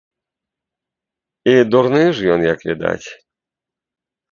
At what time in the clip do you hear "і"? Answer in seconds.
1.51-1.53